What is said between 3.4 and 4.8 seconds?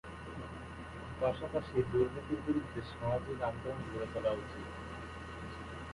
আন্দোলন গড়ে তোলা উচিত।